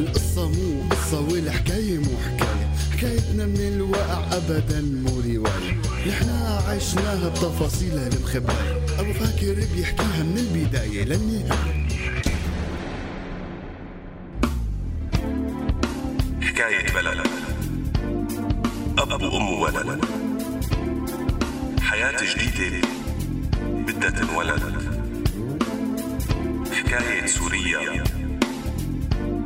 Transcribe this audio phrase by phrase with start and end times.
[0.00, 2.68] القصة مو قصة والحكاية مو حكاية.
[2.92, 5.80] حكايتنا من الواقع أبدا مو رواية.
[6.08, 11.88] نحنا عشناها بتفاصيلها المخبأة أبو فاكر بيحكيها من البداية للنهاية.
[16.42, 17.26] حكاية بلد.
[18.98, 20.04] أب وأم وولد
[21.80, 22.97] حياة جديدة.
[23.98, 24.62] بدها تنولد
[26.72, 28.04] حكاية سوريا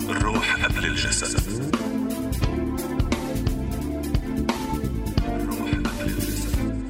[0.09, 1.63] الروح قبل الجسد.
[5.27, 6.83] الروح قبل الجسد.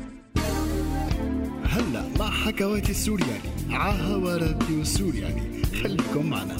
[1.64, 6.56] هلا مع حكواتي السورياني عاها راديو سورياني خليكم معنا.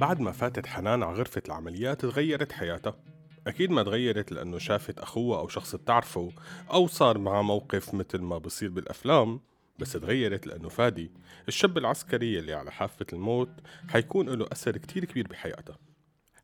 [0.00, 2.96] بعد ما فاتت حنان على غرفة العمليات تغيرت حياتها
[3.46, 6.32] أكيد ما تغيرت لأنه شافت أخوها أو شخص بتعرفه
[6.72, 9.40] أو صار معه موقف مثل ما بصير بالأفلام
[9.78, 11.10] بس تغيرت لأنه فادي.
[11.48, 13.50] الشاب العسكري اللي على حافة الموت
[13.88, 15.78] حيكون له أثر كتير كبير بحياتها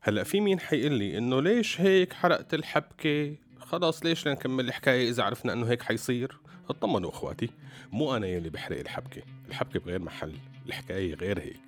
[0.01, 5.23] هلأ في مين حيقول لي إنه ليش هيك حرقت الحبكة؟ خلاص ليش لنكمل الحكاية إذا
[5.23, 6.37] عرفنا إنه هيك حيصير؟
[6.69, 7.49] اطمنوا إخواتي
[7.91, 10.33] مو أنا يلي بحرق الحبكة الحبكة بغير محل
[10.67, 11.59] الحكاية غير هيك.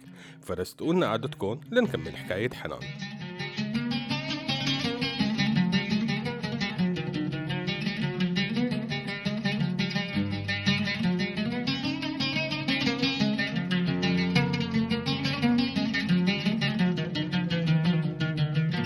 [0.42, 2.80] فرستقوا لنا قعدتكم لنكمل حكاية حنان.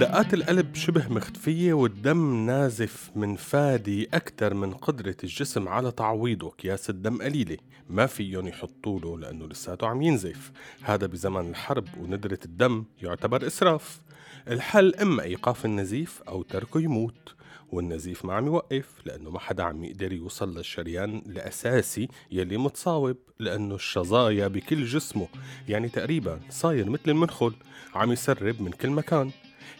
[0.01, 6.89] دقات القلب شبه مختفية والدم نازف من فادي أكثر من قدرة الجسم على تعويضه أكياس
[6.89, 7.57] الدم قليلة.
[7.89, 10.51] ما فيهم يحطوا له لأنه لساته عم ينزف.
[10.81, 14.01] هذا بزمن الحرب وندرة الدم يعتبر إسراف.
[14.47, 17.35] الحل إما إيقاف النزيف أو تركه يموت.
[17.71, 23.75] والنزيف ما عم يوقف لأنه ما حدا عم يقدر يوصل للشريان الأساسي يلي متصاوب لأنه
[23.75, 25.27] الشظايا بكل جسمه.
[25.67, 27.53] يعني تقريبا صاير مثل المنخل.
[27.95, 29.31] عم يسرب من كل مكان.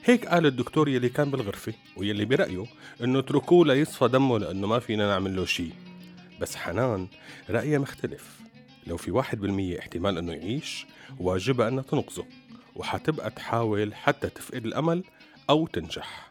[0.05, 2.65] هيك قال الدكتور يلي كان بالغرفة ويلي برأيه
[3.03, 5.69] إنه اتركوه ليصفى دمه لأنه ما فينا نعمل له شي.
[6.41, 7.07] بس حنان
[7.49, 8.39] رأيها مختلف.
[8.87, 10.85] لو في واحد بالمية احتمال إنه يعيش
[11.19, 12.25] واجبها أنها تنقذه
[12.75, 15.03] وحتبقى تحاول حتى تفقد الأمل
[15.49, 16.29] أو تنجح.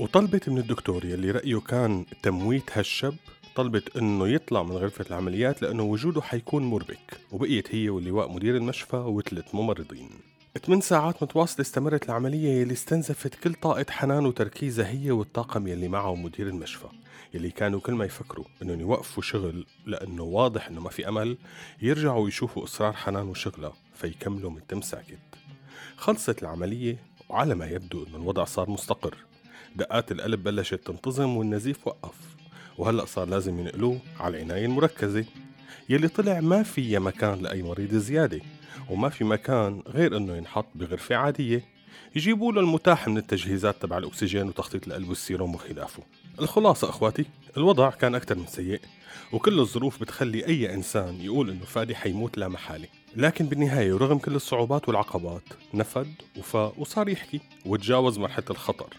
[0.00, 3.16] وطلبت من الدكتور يلي رأيه كان تمويت هالشاب
[3.54, 8.96] طلبت إنه يطلع من غرفة العمليات لأنه وجوده حيكون مربك وبقيت هي واللواء مدير المشفى
[8.96, 10.10] وثلاث ممرضين.
[10.58, 16.14] ثمان ساعات متواصلة استمرت العملية يلي استنزفت كل طاقة حنان وتركيزها هي والطاقم يلي معه
[16.14, 16.86] مدير المشفى
[17.34, 21.38] يلي كانوا كل ما يفكروا إنهم يوقفوا شغل لأنه واضح إنه ما في أمل
[21.82, 25.18] يرجعوا يشوفوا إصرار حنان وشغلها فيكملوا من تم ساكت.
[25.96, 26.96] خلصت العملية
[27.28, 29.16] وعلى ما يبدو إنه الوضع صار مستقر.
[29.76, 32.16] دقات القلب بلشت تنتظم والنزيف وقف
[32.78, 35.24] وهلأ صار لازم ينقلوه على العناية المركزة.
[35.88, 38.40] يلي طلع ما فيها مكان لأي مريض زيادة
[38.90, 41.64] وما في مكان غير إنه ينحط بغرفة عادية.
[42.16, 46.02] يجيبوا له المتاح من التجهيزات تبع الأكسجين وتخطيط القلب والسيروم وخلافه.
[46.40, 47.24] الخلاصة أخواتي
[47.56, 48.80] الوضع كان أكثر من سيء
[49.32, 52.88] وكل الظروف بتخلي أي إنسان يقول إنه فادي حيموت لا محالة.
[53.16, 55.42] لكن بالنهاية ورغم كل الصعوبات والعقبات
[55.74, 58.96] نفد وفاق وصار يحكي وتجاوز مرحلة الخطر.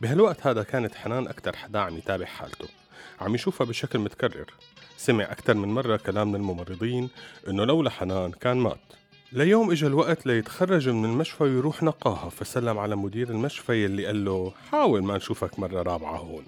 [0.00, 2.68] بهالوقت هذا كانت حنان أكتر حدا عم يتابع حالته.
[3.20, 4.50] عم يشوفها بشكل متكرر.
[5.00, 7.08] سمع أكتر من مرة كلام من الممرضين
[7.48, 8.80] إنه لولا حنان كان مات.
[9.32, 14.52] ليوم اجى الوقت ليتخرج من المشفى ويروح نقاها فسلم على مدير المشفى يلي قال له
[14.70, 16.44] حاول ما نشوفك مرة رابعة هون.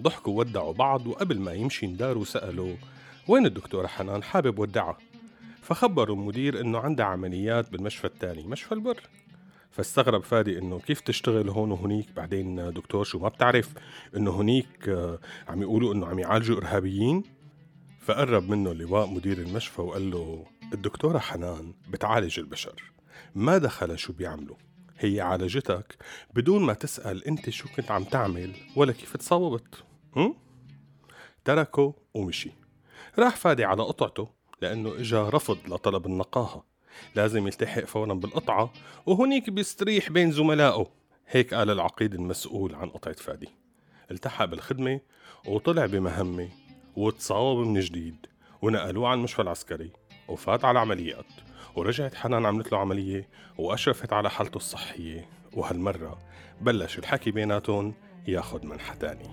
[0.00, 2.76] ضحكوا ودعوا بعض وقبل ما يمشي ندار وسألوا
[3.28, 4.98] وين الدكتورة حنان؟ حابب ودعها.
[5.62, 9.00] فخبروا المدير إنه عندها عمليات بالمشفى الثاني مشفى البر.
[9.70, 13.68] فاستغرب فادي إنه كيف تشتغل هون وهنيك؟ بعدين دكتور شو ما بتعرف
[14.16, 15.18] إنه هنيك آه،
[15.48, 17.35] عم يقولوا إنه عم يعالجوا إرهابيين.
[18.06, 22.82] فقرب منه لواء مدير المشفى وقال له الدكتورة حنان بتعالج البشر.
[23.34, 24.56] ما دخل شو بيعملوا؟
[24.98, 25.96] هي عالجتك
[26.34, 29.84] بدون ما تسأل أنت شو كنت عم تعمل ولا كيف تصوبت
[30.16, 30.36] هم؟
[31.44, 32.50] تركه ومشي.
[33.18, 34.28] راح فادي على قطعته
[34.62, 36.64] لأنه إجا رفض لطلب النقاهة.
[37.14, 38.72] لازم يلتحق فورا بالقطعة
[39.06, 40.86] وهنيك بيستريح بين زملائه.
[41.28, 43.48] هيك قال العقيد المسؤول عن قطعة فادي.
[44.10, 45.00] التحق بالخدمة
[45.46, 46.48] وطلع بمهمة
[46.96, 48.26] وتصاوب من جديد
[48.62, 49.90] ونقلوه على المشفى العسكري
[50.28, 51.26] وفات على العمليات
[51.76, 53.28] ورجعت حنان عملت له عملية
[53.58, 55.28] وأشرفت على حالته الصحية.
[55.52, 56.18] وهالمرة
[56.60, 57.94] بلش الحكي بيناتهم
[58.28, 59.28] ياخد منحى تاني.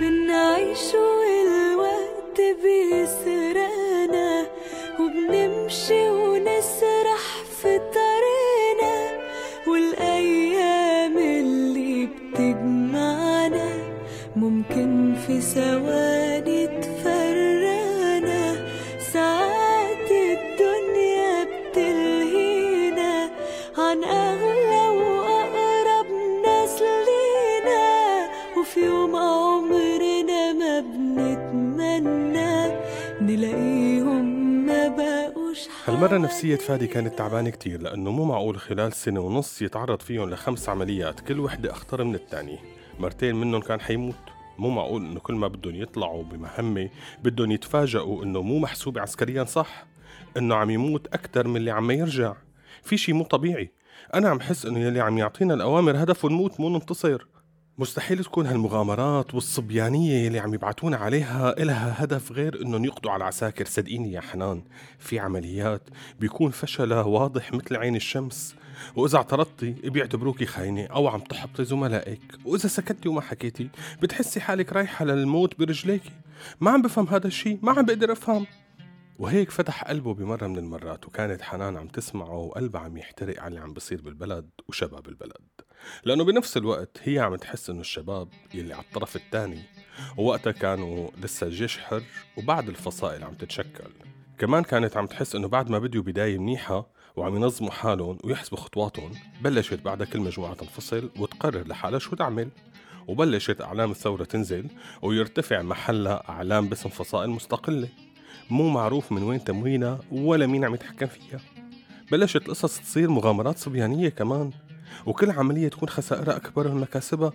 [0.00, 0.92] بنعيش
[29.06, 32.66] يوم عمرنا ما بنتمنى
[33.20, 34.24] نلاقيهم
[34.66, 40.00] ما بقوش هالمرة نفسية فادي كانت تعبانة كتير لأنه مو معقول خلال سنة ونص يتعرض
[40.00, 42.58] فيهم لخمس عمليات كل وحدة أخطر من الثانية
[43.00, 44.14] مرتين منهم كان حيموت.
[44.58, 46.88] مو معقول إنه كل ما بدهم يطلعوا بمهمة
[47.22, 49.86] بدهم يتفاجئوا إنه مو محسوب عسكريا صح
[50.36, 52.34] إنه عم يموت أكثر من اللي عم يرجع.
[52.82, 53.70] في شي مو طبيعي.
[54.14, 57.26] أنا عم حس إنه يلي عم يعطينا الأوامر هدفه نموت مو ننتصر.
[57.78, 63.64] مستحيل تكون هالمغامرات والصبيانية اللي عم يبعتونا عليها إلها هدف غير إنهم يقضوا على العساكر
[63.64, 64.64] صدقيني يا حنان.
[64.98, 65.82] في عمليات
[66.20, 68.54] بيكون فشلها واضح مثل عين الشمس.
[68.96, 72.20] وإذا اعترضتي بيعتبروكي خاينة أو عم تحبطي زملائك.
[72.44, 73.68] وإذا سكتي وما حكيتي
[74.02, 76.12] بتحسي حالك رايحة للموت برجليكي.
[76.60, 78.46] ما عم بفهم هذا الشيء ما عم بقدر أفهم.
[79.18, 83.60] وهيك فتح قلبه بمرة من المرات وكانت حنان عم تسمعه وقلبها عم يحترق على اللي
[83.60, 85.65] عم بصير بالبلد وشباب البلد.
[86.04, 89.62] لأنه بنفس الوقت هي عم تحس إنه الشباب يلي على الطرف الثاني
[90.16, 92.02] ووقتها كانوا لسه الجيش حر
[92.36, 93.90] وبعد الفصائل عم تتشكل.
[94.38, 96.86] كمان كانت عم تحس إنه بعد ما بديوا بداية منيحة
[97.16, 102.48] وعم ينظموا حالهم ويحسبوا خطواتهم بلشت بعدها كل مجموعة تنفصل وتقرر لحالها شو تعمل.
[103.08, 104.66] وبلشت أعلام الثورة تنزل
[105.02, 107.88] ويرتفع محلها أعلام باسم فصائل مستقلة.
[108.50, 111.40] مو معروف من وين تموينها ولا مين عم يتحكم فيها.
[112.12, 114.50] بلشت القصص تصير مغامرات صبيانية كمان.
[115.06, 117.32] وكل عملية تكون خسائرها أكبر من مكاسبها.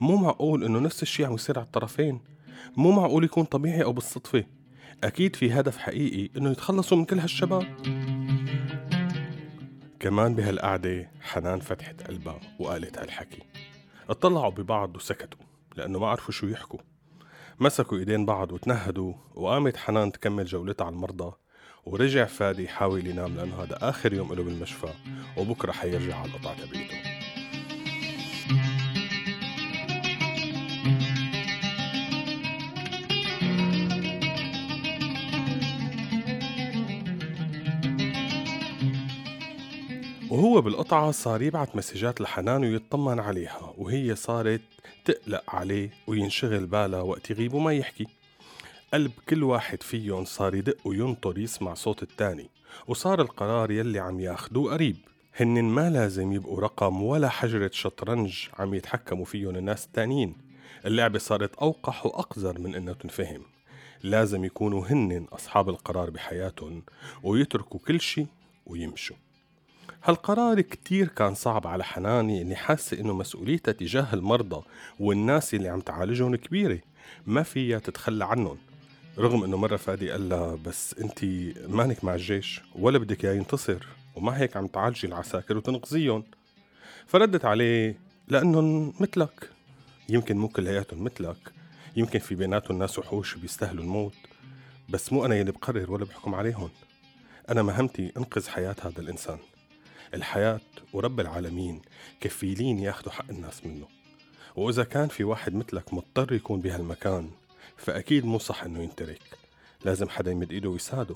[0.00, 2.20] مو معقول إنه نفس الشيء عم يصير على الطرفين.
[2.76, 4.44] مو معقول يكون طبيعي أو بالصدفة.
[5.04, 7.66] أكيد في هدف حقيقي إنه يتخلصوا من كل هالشباب.
[10.00, 13.42] كمان بهالقعدة حنان فتحت قلبها وقالت هالحكي
[14.10, 15.40] اطلعوا ببعض وسكتوا
[15.76, 16.78] لأنه ما عرفوا شو يحكوا.
[17.60, 21.32] مسكوا إيدين بعض وتنهدوا وقامت حنان تكمل جولتها على المرضى.
[21.84, 24.92] ورجع فادي يحاول ينام لأنه هذا آخر يوم له بالمشفى
[25.36, 26.96] وبكرة حيرجع على القطعة تبعيته
[40.30, 44.60] وهو بالقطعة صار يبعت مسجات لحنان ويطمن عليها وهي صارت
[45.04, 48.06] تقلق عليه وينشغل بالها وقت يغيب وما يحكي.
[48.92, 52.50] قلب كل واحد فيهم صار يدق وينطر يسمع صوت التاني
[52.86, 54.96] وصار القرار يلي عم ياخدوه قريب.
[55.36, 60.36] هن ما لازم يبقوا رقم ولا حجرة شطرنج عم يتحكموا فيهم الناس التانيين.
[60.86, 63.42] اللعبة صارت أوقح وأقذر من إنها تنفهم.
[64.02, 66.82] لازم يكونوا هن أصحاب القرار بحياتهم
[67.22, 68.26] ويتركوا كل شي
[68.66, 69.16] ويمشوا.
[70.04, 74.62] هالقرار كتير كان صعب على حناني إني حاسة إنه مسؤوليتها تجاه المرضى
[75.00, 76.78] والناس اللي عم تعالجهم كبيرة.
[77.26, 78.58] ما فيها تتخلى عنهم
[79.18, 81.24] رغم إنه مرة فادي قال لها بس أنت
[81.68, 86.24] مانك مع الجيش ولا بدك إياه ينتصر وما هيك عم تعالجي العساكر وتنقذيهم.
[87.06, 87.98] فردت عليه
[88.28, 89.50] لأنهم مثلك.
[90.08, 91.36] يمكن مو كلياتهم مثلك
[91.96, 94.14] يمكن في بيناتهم ناس وحوش بيستاهلوا الموت
[94.88, 96.70] بس مو أنا يلي بقرر ولا بحكم عليهم.
[97.48, 99.38] أنا مهمتي انقذ حياة هذا الإنسان.
[100.14, 100.60] الحياة
[100.92, 101.82] ورب العالمين
[102.20, 103.86] كفيلين ياخدوا حق الناس منه.
[104.56, 107.30] وإذا كان في واحد مثلك مضطر يكون بهالمكان
[107.76, 109.22] فأكيد مو صح إنه ينترك.
[109.84, 111.14] لازم حدا يمد إيده ويساعده.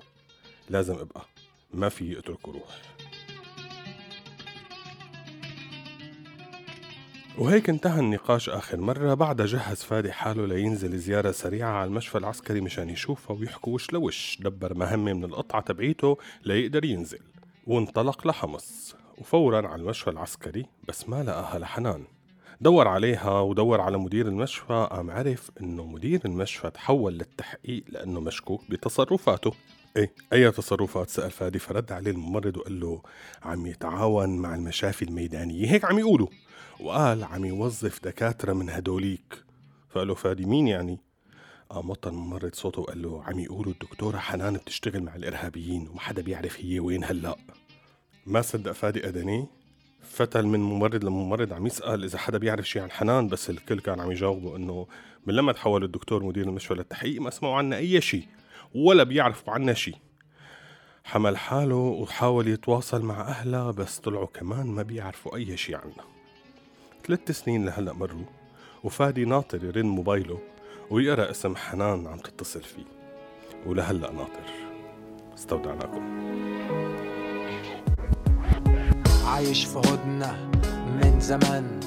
[0.71, 1.27] لازم أبقى.
[1.75, 2.81] ما في اتركه روح.
[7.39, 12.61] وهيك انتهى النقاش آخر مرة بعدها جهز فادي حاله لينزل زيارة سريعة على المشفى العسكري
[12.61, 17.21] مشان يشوفها ويحكوا وش لوش دبر مهمة من القطعة تبعيته ليقدر ينزل.
[17.67, 18.97] وانطلق لحمص.
[19.19, 22.05] وفورا على المشفى العسكري بس ما لقاها لحنان.
[22.61, 28.71] دور عليها ودور على مدير المشفى قام عرف إنه مدير المشفى تحول للتحقيق لأنه مشكوك
[28.71, 29.53] بتصرفاته.
[29.97, 33.03] إيه أي تصرفات؟ سأل فادي فرد عليه الممرض وقال له
[33.43, 35.71] عم يتعاون مع المشافي الميدانية.
[35.71, 36.29] هيك عم يقولوا.
[36.81, 39.45] وقال عم يوظف دكاترة من هدوليك.
[39.89, 40.99] فقال له فادي مين يعني؟
[41.71, 46.23] قام وطن الممرض صوته وقال له عم يقولوا الدكتورة حنان بتشتغل مع الإرهابيين وما حدا
[46.23, 47.37] بيعرف هي وين هلأ.
[48.27, 49.47] ما صدق فادي أدني
[50.17, 54.01] فتل من ممرض لممرض عم يسأل إذا حدا بيعرف شي عن حنان بس الكل كان
[54.01, 54.87] عم يجاوبه إنه
[55.27, 58.29] من لما تحول الدكتور مدير المشفى للتحقيق ما سمعوا عنا أي شي
[58.75, 59.95] ولا بيعرفوا عنا شي.
[61.05, 66.05] حمل حاله وحاول يتواصل مع أهلها بس طلعوا كمان ما بيعرفوا أي شي عنا
[67.07, 68.25] ثلاث سنين لهلأ مروا
[68.85, 70.39] وفادي ناطر يرن موبايله
[70.91, 72.85] ويقرأ اسم حنان عم تتصل فيه.
[73.67, 74.51] ولهلأ ناطر
[75.35, 77.06] استودعناكم.
[79.27, 80.51] عايش في هدنة
[81.03, 81.81] من زمان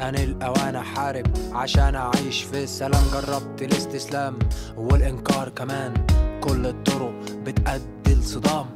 [0.00, 4.38] أنا الأوان أحارب عشان أعيش في السلام جربت الاستسلام
[4.76, 6.06] والإنكار كمان.
[6.40, 8.66] كل الطرق بتأدي لصدام.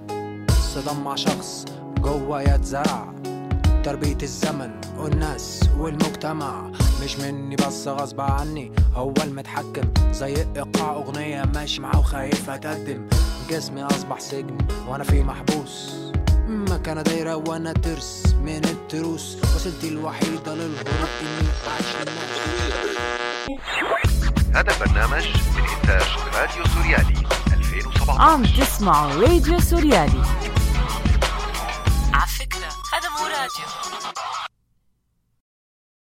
[0.75, 1.65] صدام مع شخص
[1.99, 3.15] جوا يتزرع.
[3.85, 6.71] تربية الزمن والناس والمجتمع.
[7.05, 10.13] مش مني بس غصب عني هو المتحكم.
[10.13, 13.07] زي إيقاع أغنية ماشي معاه وخايف اتقدم
[13.51, 14.59] جسمي أصبح سجن
[14.89, 15.96] وأنا فيه محبوس.
[16.87, 19.37] مكانة دايرة وأنا ترس من التروس.
[19.57, 21.87] وسيلتي الوحيدة للهروب إني أعيش
[24.55, 25.27] هذا البرنامج
[25.57, 30.23] من إنتاج راديو سوريالي 2017 عم تسمعوا راديو سوريالي.
[32.13, 33.67] على فكرة هذا مو راديو.